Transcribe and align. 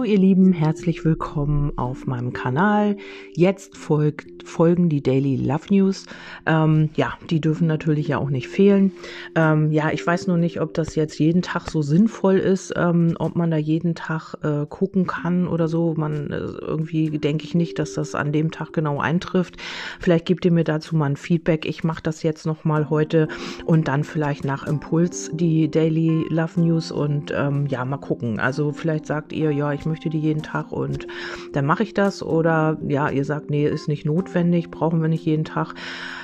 Hallo 0.00 0.10
ihr 0.10 0.18
Lieben, 0.18 0.54
herzlich 0.54 1.04
willkommen 1.04 1.76
auf 1.76 2.06
meinem 2.06 2.32
Kanal. 2.32 2.96
Jetzt 3.34 3.76
folgt, 3.76 4.48
folgen 4.48 4.88
die 4.88 5.02
Daily 5.02 5.36
Love 5.36 5.66
News. 5.68 6.06
Ähm, 6.46 6.88
ja, 6.96 7.18
die 7.28 7.42
dürfen 7.42 7.66
natürlich 7.66 8.08
ja 8.08 8.16
auch 8.16 8.30
nicht 8.30 8.48
fehlen. 8.48 8.92
Ähm, 9.34 9.70
ja, 9.72 9.90
ich 9.90 10.06
weiß 10.06 10.26
nur 10.26 10.38
nicht, 10.38 10.62
ob 10.62 10.72
das 10.72 10.94
jetzt 10.94 11.18
jeden 11.18 11.42
Tag 11.42 11.68
so 11.68 11.82
sinnvoll 11.82 12.38
ist, 12.38 12.72
ähm, 12.76 13.14
ob 13.18 13.36
man 13.36 13.50
da 13.50 13.58
jeden 13.58 13.94
Tag 13.94 14.36
äh, 14.42 14.64
gucken 14.66 15.06
kann 15.06 15.46
oder 15.46 15.68
so. 15.68 15.92
Man 15.94 16.30
äh, 16.30 16.38
irgendwie 16.38 17.18
denke 17.18 17.44
ich 17.44 17.54
nicht, 17.54 17.78
dass 17.78 17.92
das 17.92 18.14
an 18.14 18.32
dem 18.32 18.50
Tag 18.50 18.72
genau 18.72 19.00
eintrifft. 19.00 19.58
Vielleicht 19.98 20.24
gebt 20.24 20.46
ihr 20.46 20.52
mir 20.52 20.64
dazu 20.64 20.96
mal 20.96 21.10
ein 21.10 21.16
Feedback. 21.16 21.66
Ich 21.66 21.84
mache 21.84 22.02
das 22.02 22.22
jetzt 22.22 22.46
noch 22.46 22.64
mal 22.64 22.88
heute 22.88 23.28
und 23.66 23.86
dann 23.86 24.04
vielleicht 24.04 24.46
nach 24.46 24.66
Impuls 24.66 25.30
die 25.34 25.70
Daily 25.70 26.24
Love 26.30 26.58
News 26.58 26.90
und 26.90 27.34
ähm, 27.36 27.66
ja, 27.66 27.84
mal 27.84 27.98
gucken. 27.98 28.40
Also 28.40 28.72
vielleicht 28.72 29.04
sagt 29.04 29.34
ihr, 29.34 29.50
ja, 29.50 29.74
ich 29.74 29.89
möchte 29.90 30.08
die 30.08 30.18
jeden 30.18 30.42
Tag 30.42 30.72
und 30.72 31.06
dann 31.52 31.66
mache 31.66 31.82
ich 31.82 31.92
das. 31.92 32.22
Oder 32.22 32.78
ja, 32.88 33.10
ihr 33.10 33.24
sagt, 33.26 33.50
nee, 33.50 33.66
ist 33.66 33.88
nicht 33.88 34.06
notwendig, 34.06 34.70
brauchen 34.70 35.02
wir 35.02 35.08
nicht 35.08 35.26
jeden 35.26 35.44
Tag. 35.44 35.74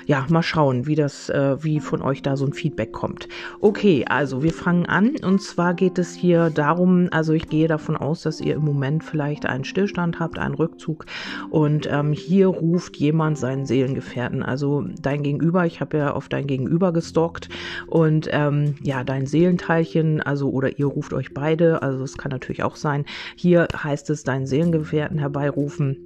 Ja, 0.07 0.25
mal 0.29 0.43
schauen, 0.43 0.87
wie 0.87 0.95
das, 0.95 1.29
äh, 1.29 1.63
wie 1.63 1.81
von 1.81 2.01
euch 2.01 2.23
da 2.23 2.37
so 2.37 2.47
ein 2.47 2.53
Feedback 2.53 2.93
kommt. 2.93 3.29
Okay, 3.61 4.05
also 4.09 4.43
wir 4.45 4.53
fangen 4.53 4.87
an 4.87 5.17
und 5.23 5.43
zwar 5.43 5.75
geht 5.75 5.99
es 5.99 6.15
hier 6.15 6.51
darum, 6.51 7.09
also 7.11 7.33
ich 7.33 7.49
gehe 7.49 7.67
davon 7.67 7.97
aus, 7.97 8.23
dass 8.23 8.41
ihr 8.41 8.55
im 8.55 8.65
Moment 8.65 9.03
vielleicht 9.03 9.47
einen 9.47 9.65
Stillstand 9.65 10.21
habt, 10.21 10.39
einen 10.39 10.55
Rückzug 10.55 11.07
und 11.51 11.89
ähm, 11.91 12.13
hier 12.13 12.47
ruft 12.47 12.97
jemand 12.97 13.37
seinen 13.37 13.67
Seelengefährten, 13.67 14.45
also 14.45 14.85
dein 15.03 15.25
Gegenüber. 15.25 15.67
Ich 15.67 15.81
habe 15.81 15.99
ja 15.99 16.13
auf 16.13 16.29
dein 16.29 16.47
Gegenüber 16.47 16.93
gestalkt 16.93 17.49
und 17.89 18.29
ähm, 18.31 18.77
ja, 18.83 19.03
dein 19.03 19.27
Seelenteilchen, 19.27 20.23
also 20.23 20.51
oder 20.51 20.79
ihr 20.79 20.87
ruft 20.87 21.13
euch 21.13 21.35
beide, 21.35 21.83
also 21.83 22.05
es 22.05 22.17
kann 22.17 22.31
natürlich 22.31 22.63
auch 22.63 22.77
sein, 22.77 23.05
hier 23.35 23.56
heißt 23.65 24.11
es 24.11 24.23
deinen 24.23 24.47
Seelengefährten 24.47 25.19
herbeirufen. 25.19 26.06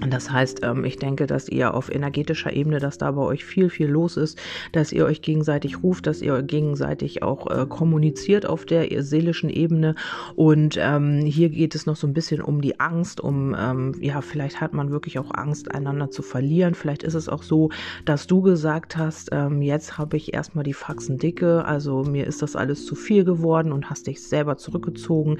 Das 0.00 0.30
heißt, 0.30 0.60
ähm, 0.62 0.84
ich 0.84 0.98
denke, 0.98 1.26
dass 1.26 1.48
ihr 1.48 1.72
auf 1.74 1.90
energetischer 1.90 2.52
Ebene, 2.52 2.80
dass 2.80 2.98
da 2.98 3.10
bei 3.12 3.22
euch 3.22 3.44
viel, 3.44 3.70
viel 3.70 3.88
los 3.88 4.16
ist, 4.16 4.38
dass 4.72 4.92
ihr 4.92 5.06
euch 5.06 5.22
gegenseitig 5.22 5.82
ruft, 5.82 6.06
dass 6.06 6.20
ihr 6.20 6.42
gegenseitig 6.42 7.22
auch 7.22 7.50
äh, 7.50 7.66
kommuniziert 7.66 8.46
auf 8.46 8.66
der 8.66 9.02
seelischen 9.02 9.48
Ebene. 9.48 9.94
Und 10.34 10.76
ähm, 10.78 11.20
hier 11.24 11.48
geht 11.48 11.74
es 11.74 11.86
noch 11.86 11.96
so 11.96 12.06
ein 12.06 12.12
bisschen 12.12 12.42
um 12.42 12.60
die 12.60 12.78
Angst, 12.78 13.20
um, 13.20 13.56
ähm, 13.58 13.94
ja, 14.00 14.20
vielleicht 14.20 14.60
hat 14.60 14.74
man 14.74 14.90
wirklich 14.90 15.18
auch 15.18 15.30
Angst, 15.32 15.74
einander 15.74 16.10
zu 16.10 16.22
verlieren. 16.22 16.74
Vielleicht 16.74 17.02
ist 17.02 17.14
es 17.14 17.28
auch 17.28 17.42
so, 17.42 17.70
dass 18.04 18.26
du 18.26 18.42
gesagt 18.42 18.96
hast, 18.96 19.30
jetzt 19.60 19.98
habe 19.98 20.16
ich 20.16 20.34
erstmal 20.34 20.64
die 20.64 20.72
Faxen 20.72 21.18
dicke, 21.18 21.64
also 21.64 22.04
mir 22.04 22.26
ist 22.26 22.42
das 22.42 22.56
alles 22.56 22.86
zu 22.86 22.94
viel 22.94 23.24
geworden 23.24 23.72
und 23.72 23.90
hast 23.90 24.06
dich 24.06 24.22
selber 24.22 24.56
zurückgezogen. 24.56 25.38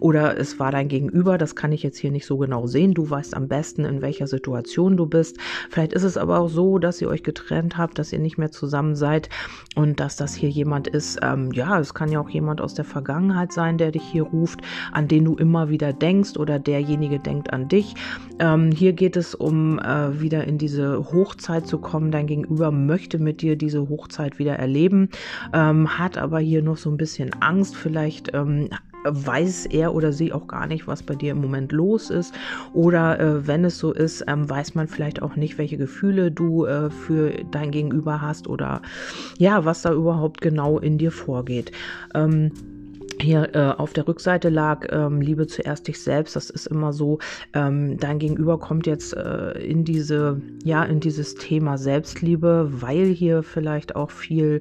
Oder 0.00 0.38
es 0.38 0.58
war 0.58 0.70
dein 0.70 0.88
Gegenüber, 0.88 1.38
das 1.38 1.56
kann 1.56 1.72
ich 1.72 1.82
jetzt 1.82 1.98
hier 1.98 2.10
nicht 2.10 2.26
so 2.26 2.38
genau 2.38 2.66
sehen. 2.66 2.94
Du 2.94 3.08
weißt 3.08 3.34
am 3.34 3.48
besten, 3.48 3.84
in 3.92 4.02
welcher 4.02 4.26
Situation 4.26 4.96
du 4.96 5.06
bist. 5.06 5.38
Vielleicht 5.70 5.92
ist 5.92 6.02
es 6.02 6.16
aber 6.16 6.40
auch 6.40 6.48
so, 6.48 6.78
dass 6.78 7.00
ihr 7.00 7.08
euch 7.08 7.22
getrennt 7.22 7.76
habt, 7.78 7.98
dass 7.98 8.12
ihr 8.12 8.18
nicht 8.18 8.38
mehr 8.38 8.50
zusammen 8.50 8.96
seid 8.96 9.28
und 9.76 10.00
dass 10.00 10.16
das 10.16 10.34
hier 10.34 10.48
jemand 10.48 10.88
ist. 10.88 11.20
Ähm, 11.22 11.52
ja, 11.52 11.78
es 11.78 11.94
kann 11.94 12.10
ja 12.10 12.20
auch 12.20 12.30
jemand 12.30 12.60
aus 12.60 12.74
der 12.74 12.84
Vergangenheit 12.84 13.52
sein, 13.52 13.78
der 13.78 13.92
dich 13.92 14.02
hier 14.02 14.24
ruft, 14.24 14.60
an 14.92 15.08
den 15.08 15.24
du 15.24 15.36
immer 15.36 15.68
wieder 15.68 15.92
denkst 15.92 16.36
oder 16.36 16.58
derjenige 16.58 17.18
denkt 17.18 17.52
an 17.52 17.68
dich. 17.68 17.94
Ähm, 18.38 18.72
hier 18.72 18.92
geht 18.92 19.16
es 19.16 19.34
um 19.34 19.78
äh, 19.78 20.20
wieder 20.20 20.44
in 20.44 20.58
diese 20.58 21.12
Hochzeit 21.12 21.66
zu 21.66 21.78
kommen. 21.78 22.10
Dein 22.10 22.26
Gegenüber 22.26 22.70
möchte 22.70 23.18
mit 23.18 23.42
dir 23.42 23.56
diese 23.56 23.88
Hochzeit 23.88 24.38
wieder 24.38 24.56
erleben, 24.56 25.10
ähm, 25.52 25.98
hat 25.98 26.18
aber 26.18 26.40
hier 26.40 26.62
noch 26.62 26.76
so 26.76 26.90
ein 26.90 26.96
bisschen 26.96 27.32
Angst. 27.40 27.76
Vielleicht 27.76 28.34
ähm, 28.34 28.68
weiß 29.04 29.66
er 29.66 29.94
oder 29.94 30.12
sie 30.12 30.32
auch 30.32 30.46
gar 30.46 30.66
nicht, 30.66 30.86
was 30.86 31.02
bei 31.02 31.14
dir 31.14 31.32
im 31.32 31.40
Moment 31.40 31.72
los 31.72 32.10
ist. 32.10 32.34
Oder 32.72 33.18
äh, 33.20 33.46
wenn 33.46 33.64
es 33.64 33.78
so 33.78 33.92
ist, 33.92 34.24
ähm, 34.26 34.48
weiß 34.48 34.74
man 34.74 34.88
vielleicht 34.88 35.22
auch 35.22 35.36
nicht, 35.36 35.58
welche 35.58 35.76
Gefühle 35.76 36.30
du 36.30 36.64
äh, 36.64 36.90
für 36.90 37.32
dein 37.50 37.70
Gegenüber 37.70 38.20
hast 38.20 38.48
oder 38.48 38.82
ja, 39.38 39.64
was 39.64 39.82
da 39.82 39.92
überhaupt 39.92 40.40
genau 40.40 40.78
in 40.78 40.98
dir 40.98 41.10
vorgeht. 41.12 41.72
Ähm, 42.14 42.52
hier 43.20 43.54
äh, 43.54 43.80
auf 43.80 43.92
der 43.92 44.08
Rückseite 44.08 44.48
lag 44.48 44.86
ähm, 44.90 45.20
Liebe 45.20 45.46
zuerst 45.46 45.86
dich 45.86 46.00
selbst. 46.00 46.34
Das 46.34 46.50
ist 46.50 46.66
immer 46.66 46.92
so. 46.92 47.18
Ähm, 47.52 47.96
dein 47.98 48.18
Gegenüber 48.18 48.58
kommt 48.58 48.86
jetzt 48.86 49.16
äh, 49.16 49.52
in 49.58 49.84
diese, 49.84 50.40
ja, 50.64 50.82
in 50.84 51.00
dieses 51.00 51.34
Thema 51.36 51.78
Selbstliebe, 51.78 52.68
weil 52.72 53.06
hier 53.06 53.42
vielleicht 53.42 53.94
auch 53.96 54.10
viel 54.10 54.60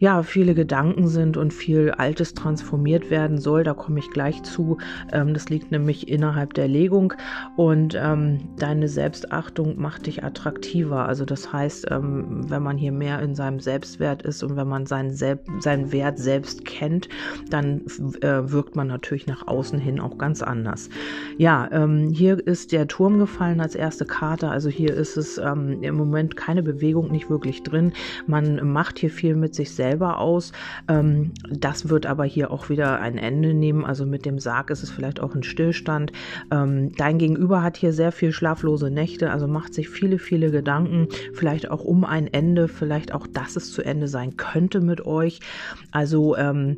ja, 0.00 0.22
viele 0.22 0.54
Gedanken 0.54 1.08
sind 1.08 1.36
und 1.36 1.52
viel 1.52 1.90
Altes 1.90 2.32
transformiert 2.32 3.10
werden 3.10 3.38
soll. 3.38 3.64
Da 3.64 3.74
komme 3.74 3.98
ich 3.98 4.10
gleich 4.10 4.42
zu. 4.42 4.78
Ähm, 5.12 5.34
das 5.34 5.50
liegt 5.50 5.70
nämlich 5.70 6.08
innerhalb 6.08 6.54
der 6.54 6.68
Legung 6.68 7.12
und 7.56 7.94
ähm, 8.00 8.48
deine 8.58 8.88
Selbstachtung 8.88 9.78
macht 9.78 10.06
dich 10.06 10.24
attraktiver. 10.24 11.06
Also 11.06 11.26
das 11.26 11.52
heißt, 11.52 11.88
ähm, 11.90 12.50
wenn 12.50 12.62
man 12.62 12.78
hier 12.78 12.92
mehr 12.92 13.20
in 13.20 13.34
seinem 13.34 13.60
Selbstwert 13.60 14.22
ist 14.22 14.42
und 14.42 14.56
wenn 14.56 14.68
man 14.68 14.86
seinen, 14.86 15.10
Selb 15.10 15.46
seinen 15.58 15.92
Wert 15.92 16.18
selbst 16.18 16.64
kennt, 16.64 17.10
dann 17.50 17.82
äh, 18.22 18.50
wirkt 18.50 18.76
man 18.76 18.86
natürlich 18.86 19.26
nach 19.26 19.46
außen 19.46 19.78
hin 19.78 20.00
auch 20.00 20.16
ganz 20.16 20.40
anders. 20.40 20.88
Ja, 21.36 21.68
ähm, 21.72 22.08
hier 22.08 22.46
ist 22.46 22.72
der 22.72 22.88
Turm 22.88 23.18
gefallen 23.18 23.60
als 23.60 23.74
erste 23.74 24.06
Karte. 24.06 24.48
Also 24.48 24.70
hier 24.70 24.94
ist 24.94 25.18
es 25.18 25.36
ähm, 25.36 25.82
im 25.82 25.94
Moment 25.96 26.36
keine 26.36 26.62
Bewegung 26.62 27.12
nicht 27.12 27.28
wirklich 27.28 27.62
drin. 27.64 27.92
Man 28.26 28.66
macht 28.72 28.98
hier 28.98 29.10
viel 29.10 29.36
mit 29.36 29.54
sich 29.54 29.74
selbst 29.74 29.89
selber 29.90 30.18
aus. 30.18 30.52
Ähm, 30.88 31.32
das 31.50 31.88
wird 31.88 32.06
aber 32.06 32.24
hier 32.24 32.50
auch 32.50 32.68
wieder 32.68 33.00
ein 33.00 33.18
Ende 33.18 33.54
nehmen. 33.54 33.84
Also 33.84 34.06
mit 34.06 34.24
dem 34.24 34.38
Sarg 34.38 34.70
ist 34.70 34.82
es 34.82 34.90
vielleicht 34.90 35.20
auch 35.20 35.34
ein 35.34 35.42
Stillstand. 35.42 36.12
Ähm, 36.52 36.92
dein 36.96 37.18
Gegenüber 37.18 37.62
hat 37.62 37.76
hier 37.76 37.92
sehr 37.92 38.12
viel 38.12 38.32
schlaflose 38.32 38.90
Nächte, 38.90 39.30
also 39.30 39.48
macht 39.48 39.74
sich 39.74 39.88
viele, 39.88 40.18
viele 40.18 40.50
Gedanken, 40.50 41.08
vielleicht 41.34 41.70
auch 41.70 41.84
um 41.84 42.04
ein 42.04 42.28
Ende, 42.28 42.68
vielleicht 42.68 43.12
auch, 43.12 43.26
dass 43.26 43.56
es 43.56 43.72
zu 43.72 43.82
Ende 43.82 44.06
sein 44.06 44.36
könnte 44.36 44.80
mit 44.80 45.04
euch. 45.04 45.40
Also 45.90 46.36
ähm, 46.36 46.76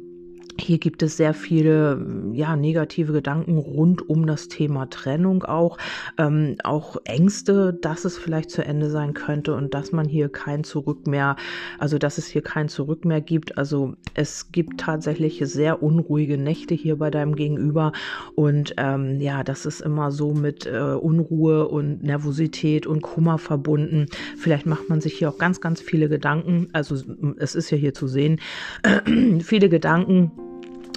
hier 0.58 0.78
gibt 0.78 1.02
es 1.02 1.16
sehr 1.16 1.34
viele 1.34 2.04
ja, 2.32 2.56
negative 2.56 3.12
Gedanken 3.12 3.58
rund 3.58 4.08
um 4.08 4.26
das 4.26 4.48
Thema 4.48 4.88
Trennung 4.90 5.44
auch, 5.44 5.78
ähm, 6.18 6.56
auch 6.64 6.96
Ängste, 7.04 7.72
dass 7.72 8.04
es 8.04 8.18
vielleicht 8.18 8.50
zu 8.50 8.64
Ende 8.64 8.90
sein 8.90 9.14
könnte 9.14 9.54
und 9.54 9.74
dass 9.74 9.92
man 9.92 10.06
hier 10.06 10.28
kein 10.28 10.64
Zurück 10.64 11.06
mehr, 11.06 11.36
also 11.78 11.98
dass 11.98 12.18
es 12.18 12.26
hier 12.26 12.42
kein 12.42 12.68
Zurück 12.68 13.04
mehr 13.04 13.20
gibt. 13.20 13.58
Also 13.58 13.94
es 14.14 14.52
gibt 14.52 14.80
tatsächlich 14.80 15.42
sehr 15.44 15.82
unruhige 15.82 16.38
Nächte 16.38 16.74
hier 16.74 16.96
bei 16.96 17.10
deinem 17.10 17.34
Gegenüber 17.34 17.92
und 18.34 18.74
ähm, 18.76 19.20
ja, 19.20 19.42
das 19.44 19.66
ist 19.66 19.80
immer 19.80 20.10
so 20.10 20.32
mit 20.32 20.66
äh, 20.66 20.78
Unruhe 20.78 21.68
und 21.68 22.02
Nervosität 22.02 22.86
und 22.86 23.02
Kummer 23.02 23.38
verbunden. 23.38 24.06
Vielleicht 24.36 24.66
macht 24.66 24.88
man 24.88 25.00
sich 25.00 25.14
hier 25.14 25.28
auch 25.28 25.38
ganz, 25.38 25.60
ganz 25.60 25.80
viele 25.80 26.08
Gedanken. 26.08 26.68
Also 26.72 26.96
es 27.38 27.54
ist 27.54 27.70
ja 27.70 27.76
hier 27.76 27.94
zu 27.94 28.06
sehen, 28.06 28.40
viele 29.40 29.68
Gedanken 29.68 30.30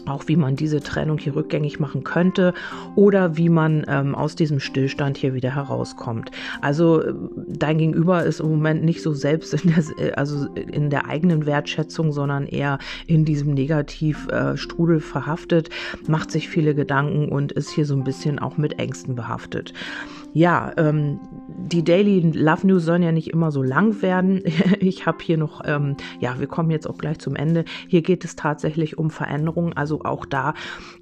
auch 0.05 0.27
wie 0.27 0.35
man 0.35 0.55
diese 0.55 0.81
Trennung 0.81 1.17
hier 1.17 1.35
rückgängig 1.35 1.79
machen 1.79 2.03
könnte 2.03 2.53
oder 2.95 3.37
wie 3.37 3.49
man 3.49 3.85
ähm, 3.87 4.15
aus 4.15 4.35
diesem 4.35 4.59
Stillstand 4.59 5.17
hier 5.17 5.33
wieder 5.33 5.55
herauskommt. 5.55 6.31
Also 6.61 7.01
äh, 7.01 7.13
dein 7.47 7.77
Gegenüber 7.77 8.23
ist 8.23 8.39
im 8.39 8.49
Moment 8.49 8.83
nicht 8.83 9.01
so 9.01 9.13
selbst 9.13 9.53
in 9.53 9.73
der, 9.73 10.17
also 10.17 10.47
in 10.53 10.89
der 10.89 11.07
eigenen 11.07 11.45
Wertschätzung, 11.45 12.11
sondern 12.11 12.45
eher 12.45 12.79
in 13.07 13.25
diesem 13.25 13.53
Negativstrudel 13.53 14.97
äh, 14.97 15.01
verhaftet, 15.01 15.69
macht 16.07 16.31
sich 16.31 16.49
viele 16.49 16.75
Gedanken 16.75 17.29
und 17.29 17.51
ist 17.51 17.69
hier 17.69 17.85
so 17.85 17.95
ein 17.95 18.03
bisschen 18.03 18.39
auch 18.39 18.57
mit 18.57 18.79
Ängsten 18.79 19.15
behaftet. 19.15 19.73
Ja, 20.35 20.73
ähm, 20.75 21.21
die 21.47 21.81
Daily 21.81 22.19
Love 22.19 22.67
News 22.67 22.83
sollen 22.83 23.03
ja 23.03 23.13
nicht 23.13 23.29
immer 23.29 23.51
so 23.51 23.63
lang 23.63 24.01
werden. 24.01 24.43
Ich 24.81 25.05
habe 25.05 25.19
hier 25.21 25.37
noch, 25.37 25.61
ähm, 25.65 25.95
ja, 26.19 26.37
wir 26.39 26.47
kommen 26.47 26.71
jetzt 26.71 26.89
auch 26.89 26.97
gleich 26.97 27.19
zum 27.19 27.37
Ende. 27.37 27.63
Hier 27.87 28.01
geht 28.01 28.25
es 28.25 28.35
tatsächlich 28.35 28.97
um 28.97 29.09
Veränderungen. 29.09 29.71
Also 29.71 30.01
auch 30.03 30.25
da 30.25 30.53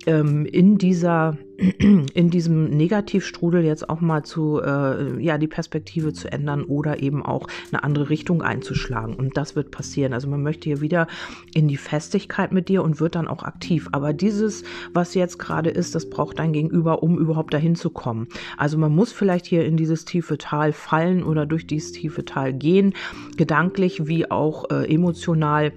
ähm, 0.06 0.46
in 0.46 0.78
dieser 0.78 1.36
in 1.58 2.30
diesem 2.30 2.70
Negativstrudel 2.70 3.64
jetzt 3.64 3.88
auch 3.90 4.02
mal 4.02 4.24
zu, 4.24 4.60
äh, 4.62 5.22
ja, 5.22 5.38
die 5.38 5.48
Perspektive 5.48 6.12
zu 6.14 6.32
ändern 6.32 6.64
oder 6.64 7.02
eben 7.02 7.24
auch 7.24 7.48
eine 7.72 7.84
andere 7.84 8.10
Richtung 8.10 8.42
einzuschlagen. 8.42 9.16
Und 9.16 9.38
das 9.38 9.56
wird 9.56 9.72
passieren. 9.72 10.14
Also 10.14 10.28
man 10.28 10.42
möchte 10.42 10.66
hier 10.66 10.82
wieder 10.82 11.08
in 11.54 11.68
die 11.68 11.78
Festigkeit 11.78 12.52
mit 12.52 12.70
dir 12.70 12.84
und 12.84 13.00
wird 13.00 13.16
dann 13.16 13.28
auch 13.28 13.44
aktiv. 13.44 13.88
Aber 13.92 14.14
dieses, 14.14 14.64
was 14.94 15.14
jetzt 15.14 15.38
gerade 15.38 15.70
ist, 15.70 15.94
das 15.96 16.10
braucht 16.10 16.40
dein 16.40 16.54
Gegenüber, 16.54 17.04
um 17.04 17.20
überhaupt 17.20 17.54
dahin 17.54 17.76
zu 17.76 17.92
kommen. 17.92 18.28
Also 18.58 18.78
man 18.78 18.94
muss 18.94 19.12
vielleicht 19.12 19.46
hier 19.46 19.66
in 19.66 19.78
dieses 19.78 20.06
tiefe 20.06 20.38
Tal 20.38 20.74
fallen 20.74 21.24
oder 21.24 21.46
durch 21.46 21.68
dieses 21.68 21.92
tiefe 21.92 22.26
Tal 22.26 22.54
gehen, 22.54 22.94
gedanklich 23.38 24.08
wie 24.08 24.30
auch 24.30 24.70
äh, 24.72 24.92
emotional 24.92 25.72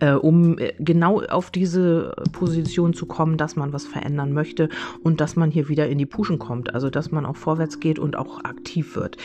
äh, 0.00 0.12
um 0.12 0.58
äh, 0.58 0.72
genau 0.78 1.22
auf 1.22 1.50
diese 1.50 2.14
Position 2.32 2.94
zu 2.94 3.06
kommen, 3.06 3.36
dass 3.36 3.56
man 3.56 3.72
was 3.72 3.84
verändern 3.84 4.32
möchte 4.32 4.68
und 5.02 5.20
dass 5.20 5.36
man 5.36 5.50
hier 5.50 5.68
wieder 5.68 5.88
in 5.88 5.98
die 5.98 6.06
Puschen 6.06 6.38
kommt, 6.38 6.74
also 6.74 6.90
dass 6.90 7.10
man 7.10 7.26
auch 7.26 7.36
vorwärts 7.36 7.80
geht 7.80 7.98
und 7.98 8.16
auch 8.16 8.44
aktiv 8.44 8.96
wird. 8.96 9.16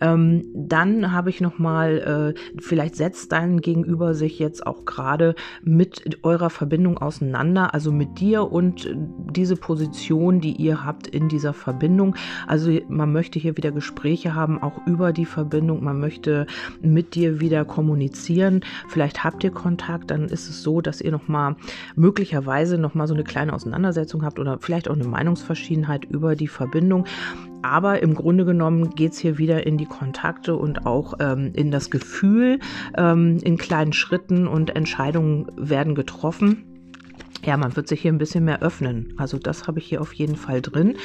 Ähm, 0.00 0.46
dann 0.54 1.12
habe 1.12 1.30
ich 1.30 1.40
noch 1.40 1.58
mal, 1.58 2.34
äh, 2.36 2.60
vielleicht 2.60 2.96
setzt 2.96 3.32
dein 3.32 3.60
Gegenüber 3.60 4.14
sich 4.14 4.38
jetzt 4.38 4.66
auch 4.66 4.84
gerade 4.84 5.34
mit 5.62 6.18
eurer 6.22 6.50
Verbindung 6.50 6.98
auseinander, 6.98 7.74
also 7.74 7.92
mit 7.92 8.20
dir 8.20 8.50
und 8.50 8.88
diese 9.30 9.56
Position, 9.56 10.40
die 10.40 10.52
ihr 10.52 10.84
habt 10.84 11.06
in 11.06 11.28
dieser 11.28 11.52
Verbindung. 11.52 12.16
Also 12.46 12.78
man 12.88 13.12
möchte 13.12 13.38
hier 13.38 13.56
wieder 13.56 13.72
Gespräche 13.72 14.34
haben, 14.34 14.62
auch 14.62 14.86
über 14.86 15.12
die 15.12 15.26
Verbindung. 15.26 15.82
Man 15.82 16.00
möchte 16.00 16.46
mit 16.80 17.14
dir 17.14 17.40
wieder 17.40 17.64
kommunizieren. 17.64 18.60
Vielleicht 18.88 19.24
habt 19.24 19.44
ihr 19.44 19.50
Kontakt, 19.50 20.10
dann 20.14 20.28
ist 20.28 20.48
es 20.48 20.62
so, 20.62 20.80
dass 20.80 21.00
ihr 21.00 21.10
noch 21.10 21.28
mal 21.28 21.56
möglicherweise 21.96 22.78
noch 22.78 22.94
mal 22.94 23.06
so 23.06 23.14
eine 23.14 23.24
kleine 23.24 23.52
Auseinandersetzung 23.52 24.24
habt 24.24 24.38
oder 24.38 24.58
vielleicht 24.60 24.88
auch 24.88 24.94
eine 24.94 25.04
Meinungsverschiedenheit 25.04 26.04
über 26.04 26.36
die 26.36 26.48
Verbindung. 26.48 27.04
Aber 27.62 28.02
im 28.02 28.14
Grunde 28.14 28.44
genommen 28.44 28.90
geht 28.90 29.12
es 29.12 29.18
hier 29.18 29.38
wieder 29.38 29.66
in 29.66 29.78
die 29.78 29.86
Kontakte 29.86 30.54
und 30.54 30.86
auch 30.86 31.14
ähm, 31.18 31.52
in 31.54 31.70
das 31.70 31.90
Gefühl 31.90 32.60
ähm, 32.96 33.38
in 33.42 33.56
kleinen 33.56 33.92
Schritten 33.92 34.46
und 34.46 34.76
Entscheidungen 34.76 35.46
werden 35.56 35.94
getroffen 35.94 36.73
ja, 37.44 37.56
man 37.56 37.76
wird 37.76 37.88
sich 37.88 38.00
hier 38.00 38.12
ein 38.12 38.18
bisschen 38.18 38.44
mehr 38.44 38.62
öffnen. 38.62 39.12
Also 39.16 39.38
das 39.38 39.66
habe 39.66 39.78
ich 39.78 39.86
hier 39.86 40.00
auf 40.00 40.12
jeden 40.12 40.36
Fall 40.36 40.62
drin. 40.62 40.96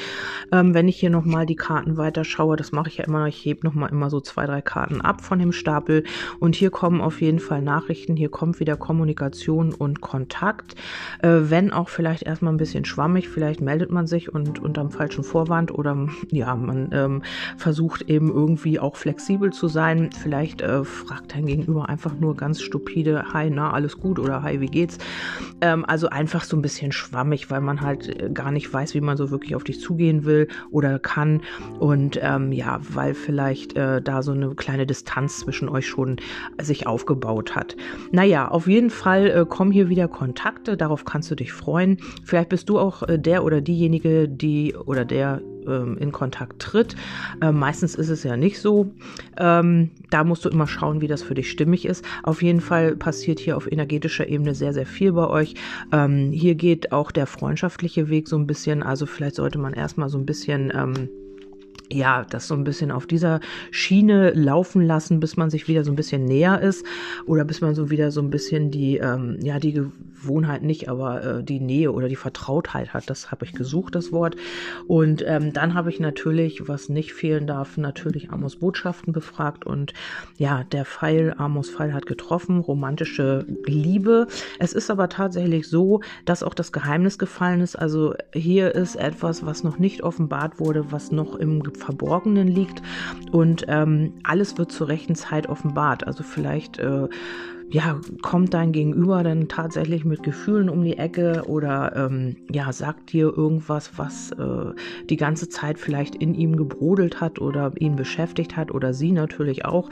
Ähm, 0.51 0.73
wenn 0.73 0.87
ich 0.87 0.97
hier 0.99 1.09
nochmal 1.09 1.45
die 1.45 1.55
Karten 1.55 1.97
weiter 1.97 2.23
schaue, 2.23 2.55
das 2.55 2.71
mache 2.71 2.89
ich 2.89 2.97
ja 2.97 3.05
immer, 3.05 3.27
ich 3.27 3.43
hebe 3.43 3.65
nochmal 3.65 3.89
immer 3.89 4.09
so 4.09 4.19
zwei, 4.21 4.45
drei 4.45 4.61
Karten 4.61 5.01
ab 5.01 5.21
von 5.21 5.39
dem 5.39 5.51
Stapel. 5.51 6.03
Und 6.39 6.55
hier 6.55 6.69
kommen 6.69 7.01
auf 7.01 7.21
jeden 7.21 7.39
Fall 7.39 7.61
Nachrichten, 7.61 8.15
hier 8.15 8.29
kommt 8.29 8.59
wieder 8.59 8.77
Kommunikation 8.77 9.73
und 9.73 10.01
Kontakt. 10.01 10.75
Äh, 11.21 11.29
wenn 11.43 11.71
auch 11.71 11.89
vielleicht 11.89 12.23
erstmal 12.23 12.53
ein 12.53 12.57
bisschen 12.57 12.85
schwammig, 12.85 13.29
vielleicht 13.29 13.61
meldet 13.61 13.91
man 13.91 14.07
sich 14.07 14.33
und 14.33 14.59
unterm 14.59 14.91
falschen 14.91 15.23
Vorwand 15.23 15.71
oder 15.71 16.07
ja, 16.31 16.55
man 16.55 16.89
ähm, 16.93 17.23
versucht 17.57 18.03
eben 18.03 18.31
irgendwie 18.31 18.79
auch 18.79 18.95
flexibel 18.95 19.51
zu 19.51 19.67
sein. 19.67 20.09
Vielleicht 20.21 20.61
äh, 20.61 20.83
fragt 20.83 21.35
dein 21.35 21.45
Gegenüber 21.45 21.89
einfach 21.89 22.15
nur 22.19 22.35
ganz 22.35 22.61
stupide, 22.61 23.25
hi, 23.33 23.49
na, 23.49 23.71
alles 23.71 23.97
gut 23.97 24.19
oder 24.19 24.43
hi, 24.43 24.61
wie 24.61 24.67
geht's? 24.67 24.97
Ähm, 25.61 25.85
also 25.85 26.09
einfach 26.09 26.28
einfach 26.29 26.43
so 26.43 26.55
ein 26.55 26.61
bisschen 26.61 26.91
schwammig, 26.91 27.49
weil 27.49 27.59
man 27.59 27.81
halt 27.81 28.07
äh, 28.07 28.29
gar 28.29 28.51
nicht 28.51 28.71
weiß, 28.71 28.93
wie 28.93 29.01
man 29.01 29.17
so 29.17 29.31
wirklich 29.31 29.55
auf 29.55 29.63
dich 29.63 29.81
zugehen 29.81 30.25
will 30.25 30.47
oder 30.69 30.99
kann. 30.99 31.41
Und 31.79 32.19
ähm, 32.21 32.51
ja, 32.51 32.79
weil 32.93 33.15
vielleicht 33.15 33.75
äh, 33.75 33.99
da 33.99 34.21
so 34.21 34.33
eine 34.33 34.53
kleine 34.53 34.85
Distanz 34.85 35.39
zwischen 35.39 35.69
euch 35.69 35.87
schon 35.87 36.17
sich 36.61 36.85
aufgebaut 36.85 37.55
hat. 37.55 37.75
Naja, 38.11 38.47
auf 38.47 38.67
jeden 38.67 38.91
Fall 38.91 39.27
äh, 39.27 39.45
kommen 39.49 39.71
hier 39.71 39.89
wieder 39.89 40.07
Kontakte, 40.07 40.77
darauf 40.77 41.03
kannst 41.03 41.31
du 41.31 41.35
dich 41.35 41.51
freuen. 41.51 41.97
Vielleicht 42.23 42.49
bist 42.49 42.69
du 42.69 42.77
auch 42.77 43.01
äh, 43.01 43.17
der 43.17 43.43
oder 43.43 43.59
diejenige, 43.59 44.29
die 44.29 44.75
oder 44.75 45.05
der 45.05 45.41
ähm, 45.69 45.97
in 45.97 46.11
Kontakt 46.11 46.59
tritt. 46.59 46.95
Ähm, 47.41 47.59
meistens 47.59 47.95
ist 47.95 48.09
es 48.09 48.23
ja 48.23 48.37
nicht 48.37 48.59
so. 48.59 48.91
Ähm, 49.37 49.91
da 50.09 50.23
musst 50.23 50.45
du 50.45 50.49
immer 50.49 50.67
schauen, 50.67 51.01
wie 51.01 51.07
das 51.07 51.23
für 51.23 51.35
dich 51.35 51.49
stimmig 51.49 51.85
ist. 51.85 52.03
Auf 52.23 52.41
jeden 52.41 52.61
Fall 52.61 52.95
passiert 52.95 53.39
hier 53.39 53.57
auf 53.57 53.71
energetischer 53.71 54.27
Ebene 54.27 54.55
sehr, 54.55 54.73
sehr 54.73 54.85
viel 54.85 55.13
bei 55.13 55.27
euch. 55.27 55.55
Ähm, 55.91 56.31
hier 56.31 56.55
geht 56.55 56.91
auch 56.91 57.11
der 57.11 57.27
freundschaftliche 57.27 58.09
Weg 58.09 58.27
so 58.27 58.37
ein 58.37 58.47
bisschen. 58.47 58.83
Also 58.83 59.05
vielleicht 59.05 59.35
sollte 59.35 59.59
man 59.59 59.73
erstmal 59.73 60.09
so 60.09 60.17
ein 60.17 60.25
bisschen 60.25 60.71
ähm, 60.75 61.09
ja, 61.91 62.25
das 62.29 62.47
so 62.47 62.55
ein 62.55 62.63
bisschen 62.63 62.91
auf 62.91 63.07
dieser 63.07 63.39
Schiene 63.71 64.31
laufen 64.31 64.81
lassen, 64.81 65.19
bis 65.19 65.37
man 65.37 65.49
sich 65.49 65.67
wieder 65.67 65.83
so 65.83 65.91
ein 65.91 65.95
bisschen 65.95 66.25
näher 66.25 66.61
ist 66.61 66.85
oder 67.25 67.45
bis 67.45 67.61
man 67.61 67.75
so 67.75 67.89
wieder 67.89 68.11
so 68.11 68.21
ein 68.21 68.29
bisschen 68.29 68.71
die, 68.71 68.97
ähm, 68.97 69.37
ja, 69.41 69.59
die 69.59 69.73
Gewohnheit 69.73 70.63
nicht, 70.63 70.89
aber 70.89 71.23
äh, 71.23 71.43
die 71.43 71.59
Nähe 71.59 71.91
oder 71.91 72.09
die 72.09 72.15
Vertrautheit 72.15 72.93
hat. 72.93 73.09
Das 73.09 73.31
habe 73.31 73.45
ich 73.45 73.53
gesucht, 73.53 73.95
das 73.95 74.11
Wort. 74.11 74.35
Und 74.87 75.23
ähm, 75.25 75.53
dann 75.53 75.73
habe 75.73 75.89
ich 75.89 75.99
natürlich, 75.99 76.67
was 76.67 76.89
nicht 76.89 77.13
fehlen 77.13 77.47
darf, 77.47 77.77
natürlich 77.77 78.31
Amos 78.31 78.57
Botschaften 78.57 79.13
befragt 79.13 79.65
und 79.65 79.93
ja, 80.37 80.63
der 80.65 80.85
Pfeil, 80.85 81.33
Amos 81.37 81.69
Pfeil 81.69 81.93
hat 81.93 82.05
getroffen, 82.05 82.59
romantische 82.59 83.45
Liebe. 83.65 84.27
Es 84.59 84.73
ist 84.73 84.91
aber 84.91 85.09
tatsächlich 85.09 85.67
so, 85.67 86.01
dass 86.25 86.43
auch 86.43 86.53
das 86.53 86.71
Geheimnis 86.71 87.17
gefallen 87.17 87.61
ist. 87.61 87.75
Also 87.77 88.13
hier 88.33 88.75
ist 88.75 88.95
etwas, 88.95 89.45
was 89.45 89.63
noch 89.63 89.79
nicht 89.79 90.03
offenbart 90.03 90.59
wurde, 90.59 90.91
was 90.91 91.11
noch 91.11 91.35
im 91.35 91.63
Verborgenen 91.79 92.47
liegt 92.47 92.81
und 93.31 93.65
ähm, 93.67 94.13
alles 94.23 94.57
wird 94.57 94.71
zur 94.71 94.87
rechten 94.87 95.15
Zeit 95.15 95.47
offenbart. 95.47 96.05
Also 96.05 96.23
vielleicht 96.23 96.77
äh, 96.79 97.07
ja, 97.71 97.99
kommt 98.21 98.53
dein 98.53 98.71
Gegenüber 98.71 99.23
dann 99.23 99.47
tatsächlich 99.47 100.03
mit 100.03 100.23
Gefühlen 100.23 100.69
um 100.69 100.83
die 100.83 100.97
Ecke 100.97 101.43
oder 101.47 101.95
ähm, 101.95 102.35
ja, 102.51 102.73
sagt 102.73 103.13
dir 103.13 103.31
irgendwas, 103.35 103.91
was 103.97 104.31
äh, 104.31 104.73
die 105.09 105.17
ganze 105.17 105.49
Zeit 105.49 105.77
vielleicht 105.77 106.15
in 106.15 106.33
ihm 106.33 106.55
gebrodelt 106.55 107.21
hat 107.21 107.39
oder 107.39 107.71
ihn 107.77 107.95
beschäftigt 107.95 108.57
hat 108.57 108.71
oder 108.71 108.93
sie 108.93 109.11
natürlich 109.11 109.65
auch. 109.65 109.89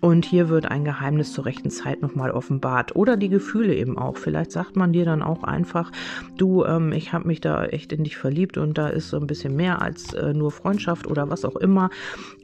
Und 0.00 0.24
hier 0.24 0.48
wird 0.48 0.70
ein 0.70 0.84
Geheimnis 0.84 1.32
zur 1.32 1.46
rechten 1.46 1.70
Zeit 1.70 2.02
nochmal 2.02 2.32
offenbart. 2.32 2.96
Oder 2.96 3.16
die 3.16 3.28
Gefühle 3.28 3.76
eben 3.76 3.96
auch. 3.96 4.16
Vielleicht 4.16 4.50
sagt 4.50 4.74
man 4.74 4.92
dir 4.92 5.04
dann 5.04 5.22
auch 5.22 5.44
einfach, 5.44 5.92
du, 6.36 6.64
ähm, 6.64 6.92
ich 6.92 7.12
habe 7.12 7.28
mich 7.28 7.40
da 7.40 7.64
echt 7.66 7.92
in 7.92 8.02
dich 8.02 8.16
verliebt 8.16 8.58
und 8.58 8.76
da 8.76 8.88
ist 8.88 9.08
so 9.08 9.18
ein 9.18 9.28
bisschen 9.28 9.54
mehr 9.54 9.80
als 9.80 10.14
äh, 10.14 10.34
nur 10.34 10.50
Freundschaft 10.50 11.06
oder 11.06 11.30
was 11.30 11.44
auch 11.44 11.56
immer. 11.56 11.90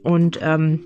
Und 0.03 0.39
ähm, 0.41 0.79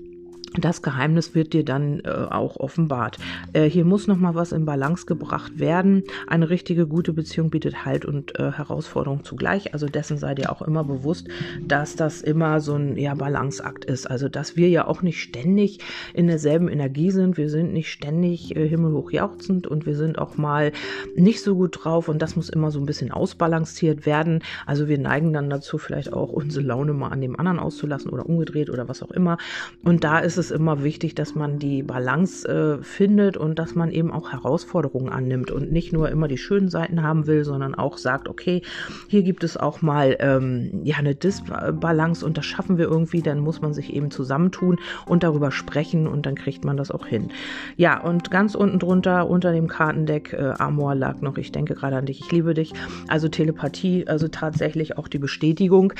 das 0.58 0.82
Geheimnis 0.82 1.34
wird 1.34 1.52
dir 1.52 1.64
dann 1.64 2.00
äh, 2.00 2.08
auch 2.08 2.56
offenbart. 2.56 3.16
Äh, 3.52 3.64
hier 3.64 3.84
muss 3.84 4.06
noch 4.06 4.18
mal 4.18 4.34
was 4.34 4.52
in 4.52 4.64
Balance 4.64 5.06
gebracht 5.06 5.58
werden. 5.58 6.04
Eine 6.26 6.50
richtige 6.50 6.86
gute 6.86 7.12
Beziehung 7.12 7.50
bietet 7.50 7.84
Halt 7.84 8.04
und 8.04 8.38
äh, 8.38 8.52
Herausforderung 8.52 9.24
zugleich. 9.24 9.72
Also 9.72 9.86
dessen 9.86 10.18
sei 10.18 10.34
dir 10.34 10.52
auch 10.52 10.62
immer 10.62 10.84
bewusst, 10.84 11.28
dass 11.66 11.96
das 11.96 12.20
immer 12.20 12.60
so 12.60 12.74
ein 12.74 12.96
ja, 12.96 13.14
Balanceakt 13.14 13.84
ist. 13.84 14.10
Also 14.10 14.28
dass 14.28 14.56
wir 14.56 14.68
ja 14.68 14.86
auch 14.86 15.02
nicht 15.02 15.22
ständig 15.22 15.78
in 16.12 16.26
derselben 16.26 16.68
Energie 16.68 17.10
sind. 17.10 17.36
Wir 17.36 17.48
sind 17.48 17.72
nicht 17.72 17.90
ständig 17.90 18.54
äh, 18.54 18.68
himmelhoch 18.68 19.10
jauchzend 19.10 19.66
und 19.66 19.86
wir 19.86 19.96
sind 19.96 20.18
auch 20.18 20.36
mal 20.36 20.72
nicht 21.16 21.42
so 21.42 21.54
gut 21.54 21.78
drauf 21.82 22.08
und 22.08 22.20
das 22.20 22.36
muss 22.36 22.48
immer 22.48 22.70
so 22.70 22.78
ein 22.78 22.86
bisschen 22.86 23.10
ausbalanciert 23.10 24.04
werden. 24.04 24.42
Also 24.66 24.88
wir 24.88 24.98
neigen 24.98 25.32
dann 25.32 25.48
dazu, 25.48 25.78
vielleicht 25.78 26.12
auch 26.12 26.30
unsere 26.30 26.64
Laune 26.64 26.92
mal 26.92 27.08
an 27.08 27.20
dem 27.20 27.38
anderen 27.38 27.58
auszulassen 27.58 28.10
oder 28.10 28.26
umgedreht 28.26 28.68
oder 28.68 28.88
was 28.88 29.02
auch 29.02 29.10
immer. 29.10 29.38
Und 29.82 30.04
da 30.04 30.18
ist 30.18 30.36
es 30.36 30.41
es 30.42 30.50
immer 30.50 30.82
wichtig, 30.82 31.14
dass 31.14 31.34
man 31.34 31.58
die 31.58 31.82
Balance 31.82 32.46
äh, 32.48 32.82
findet 32.82 33.36
und 33.36 33.58
dass 33.58 33.74
man 33.74 33.90
eben 33.90 34.10
auch 34.10 34.32
Herausforderungen 34.32 35.08
annimmt 35.08 35.50
und 35.50 35.70
nicht 35.70 35.92
nur 35.92 36.10
immer 36.10 36.28
die 36.28 36.38
schönen 36.38 36.68
Seiten 36.68 37.02
haben 37.02 37.26
will, 37.26 37.44
sondern 37.44 37.74
auch 37.74 37.98
sagt, 37.98 38.28
okay, 38.28 38.62
hier 39.08 39.22
gibt 39.22 39.44
es 39.44 39.56
auch 39.56 39.82
mal 39.82 40.16
ähm, 40.20 40.80
ja 40.84 40.96
eine 40.96 41.14
Disbalance 41.14 42.26
und 42.26 42.36
das 42.36 42.44
schaffen 42.44 42.78
wir 42.78 42.86
irgendwie, 42.86 43.22
dann 43.22 43.40
muss 43.40 43.60
man 43.60 43.72
sich 43.72 43.92
eben 43.92 44.10
zusammentun 44.10 44.78
und 45.06 45.22
darüber 45.22 45.50
sprechen 45.50 46.06
und 46.06 46.26
dann 46.26 46.34
kriegt 46.34 46.64
man 46.64 46.76
das 46.76 46.90
auch 46.90 47.06
hin. 47.06 47.30
Ja, 47.76 48.00
und 48.00 48.30
ganz 48.30 48.54
unten 48.54 48.78
drunter, 48.78 49.28
unter 49.28 49.52
dem 49.52 49.68
Kartendeck, 49.68 50.32
äh, 50.32 50.54
Amor 50.58 50.94
lag 50.94 51.20
noch, 51.20 51.36
ich 51.38 51.52
denke 51.52 51.74
gerade 51.74 51.96
an 51.96 52.06
dich, 52.06 52.20
ich 52.20 52.32
liebe 52.32 52.54
dich. 52.54 52.72
Also 53.08 53.28
Telepathie, 53.28 54.06
also 54.06 54.28
tatsächlich 54.28 54.98
auch 54.98 55.08
die 55.08 55.18
Bestätigung, 55.18 55.92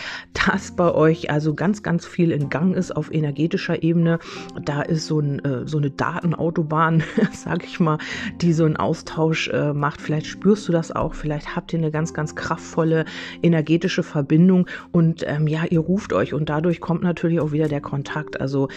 dass 0.46 0.72
bei 0.72 0.92
euch 0.92 1.30
also 1.30 1.54
ganz, 1.54 1.82
ganz 1.82 2.06
viel 2.06 2.32
in 2.32 2.50
Gang 2.50 2.74
ist 2.74 2.94
auf 2.94 3.12
energetischer 3.12 3.82
Ebene 3.82 4.18
da 4.64 4.82
ist 4.82 5.06
so, 5.06 5.20
ein, 5.20 5.44
äh, 5.44 5.66
so 5.66 5.78
eine 5.78 5.90
Datenautobahn, 5.90 7.02
sag 7.32 7.64
ich 7.64 7.80
mal, 7.80 7.98
die 8.40 8.52
so 8.52 8.64
einen 8.64 8.76
Austausch 8.76 9.48
äh, 9.48 9.72
macht. 9.72 10.00
Vielleicht 10.00 10.26
spürst 10.26 10.68
du 10.68 10.72
das 10.72 10.92
auch, 10.92 11.14
vielleicht 11.14 11.56
habt 11.56 11.72
ihr 11.72 11.78
eine 11.78 11.90
ganz, 11.90 12.14
ganz 12.14 12.34
kraftvolle 12.34 13.04
energetische 13.42 14.02
Verbindung 14.02 14.66
und 14.92 15.24
ähm, 15.26 15.46
ja, 15.46 15.64
ihr 15.68 15.80
ruft 15.80 16.12
euch 16.12 16.34
und 16.34 16.48
dadurch 16.48 16.80
kommt 16.80 17.02
natürlich 17.02 17.40
auch 17.40 17.52
wieder 17.52 17.68
der 17.68 17.80
Kontakt. 17.80 18.40
Also 18.40 18.68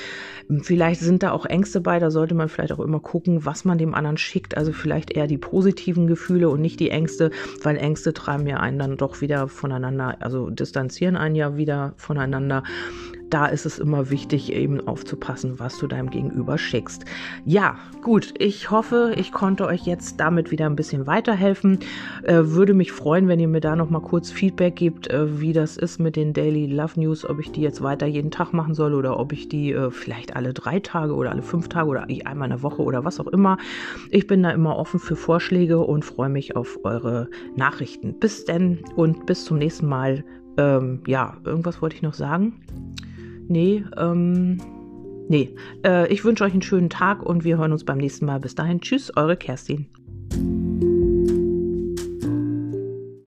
vielleicht 0.61 1.01
sind 1.01 1.23
da 1.23 1.31
auch 1.31 1.45
Ängste 1.45 1.81
bei, 1.81 1.99
da 1.99 2.11
sollte 2.11 2.35
man 2.35 2.49
vielleicht 2.49 2.73
auch 2.73 2.79
immer 2.79 2.99
gucken, 2.99 3.45
was 3.45 3.65
man 3.65 3.77
dem 3.77 3.93
anderen 3.93 4.17
schickt. 4.17 4.57
Also 4.57 4.71
vielleicht 4.71 5.11
eher 5.11 5.27
die 5.27 5.37
positiven 5.37 6.07
Gefühle 6.07 6.49
und 6.49 6.61
nicht 6.61 6.79
die 6.79 6.89
Ängste, 6.89 7.31
weil 7.63 7.77
Ängste 7.77 8.13
treiben 8.13 8.47
ja 8.47 8.57
einen 8.57 8.79
dann 8.79 8.97
doch 8.97 9.21
wieder 9.21 9.47
voneinander, 9.47 10.17
also 10.19 10.49
distanzieren 10.49 11.17
einen 11.17 11.35
ja 11.35 11.57
wieder 11.57 11.93
voneinander 11.97 12.63
da 13.29 13.47
ist 13.47 13.65
es 13.65 13.79
immer 13.79 14.09
wichtig, 14.09 14.51
eben 14.53 14.85
aufzupassen, 14.87 15.59
was 15.59 15.77
du 15.77 15.87
deinem 15.87 16.09
Gegenüber 16.09 16.57
schickst. 16.57 17.05
Ja, 17.45 17.77
gut, 18.01 18.33
ich 18.37 18.71
hoffe, 18.71 19.13
ich 19.17 19.31
konnte 19.31 19.65
euch 19.65 19.85
jetzt 19.85 20.19
damit 20.19 20.51
wieder 20.51 20.65
ein 20.65 20.75
bisschen 20.75 21.07
weiterhelfen. 21.07 21.79
Äh, 22.23 22.41
würde 22.43 22.73
mich 22.73 22.91
freuen, 22.91 23.27
wenn 23.27 23.39
ihr 23.39 23.47
mir 23.47 23.61
da 23.61 23.75
nochmal 23.75 24.01
kurz 24.01 24.31
Feedback 24.31 24.75
gebt, 24.75 25.07
äh, 25.07 25.39
wie 25.39 25.53
das 25.53 25.77
ist 25.77 25.99
mit 25.99 26.15
den 26.15 26.33
Daily 26.33 26.67
Love 26.67 26.99
News, 26.99 27.25
ob 27.25 27.39
ich 27.39 27.51
die 27.51 27.61
jetzt 27.61 27.81
weiter 27.81 28.05
jeden 28.05 28.31
Tag 28.31 28.53
machen 28.53 28.73
soll 28.73 28.93
oder 28.93 29.19
ob 29.19 29.33
ich 29.33 29.49
die 29.49 29.71
äh, 29.71 29.91
vielleicht 29.91 30.35
alle 30.35 30.53
drei 30.53 30.79
Tage 30.79 31.13
oder 31.13 31.31
alle 31.31 31.43
fünf 31.43 31.69
Tage 31.69 31.89
oder 31.89 32.07
einmal 32.25 32.47
in 32.47 32.55
der 32.55 32.63
Woche 32.63 32.81
oder 32.81 33.03
was 33.03 33.19
auch 33.19 33.27
immer. 33.27 33.57
Ich 34.11 34.27
bin 34.27 34.43
da 34.43 34.51
immer 34.51 34.77
offen 34.77 34.99
für 34.99 35.15
Vorschläge 35.15 35.79
und 35.79 36.05
freue 36.05 36.29
mich 36.29 36.55
auf 36.55 36.79
eure 36.83 37.29
Nachrichten. 37.55 38.13
Bis 38.19 38.45
denn 38.45 38.79
und 38.95 39.25
bis 39.25 39.45
zum 39.45 39.57
nächsten 39.57 39.87
Mal. 39.87 40.23
Ähm, 40.57 41.01
ja, 41.05 41.37
irgendwas 41.43 41.81
wollte 41.81 41.95
ich 41.97 42.01
noch 42.01 42.13
sagen. 42.13 42.53
Nee, 43.47 43.83
ähm, 43.97 44.57
nee. 45.27 45.55
Äh, 45.85 46.11
ich 46.11 46.23
wünsche 46.23 46.43
euch 46.43 46.53
einen 46.53 46.61
schönen 46.61 46.89
Tag 46.89 47.23
und 47.23 47.43
wir 47.43 47.57
hören 47.57 47.71
uns 47.71 47.83
beim 47.83 47.97
nächsten 47.97 48.25
Mal. 48.25 48.39
Bis 48.39 48.55
dahin, 48.55 48.81
tschüss, 48.81 49.15
eure 49.15 49.37
Kerstin. 49.37 49.87